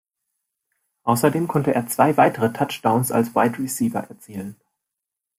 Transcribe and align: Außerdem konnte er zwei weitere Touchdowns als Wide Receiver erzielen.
Außerdem 1.03 1.47
konnte 1.47 1.75
er 1.75 1.85
zwei 1.85 2.17
weitere 2.17 2.51
Touchdowns 2.51 3.11
als 3.11 3.35
Wide 3.35 3.59
Receiver 3.59 3.99
erzielen. 3.99 4.59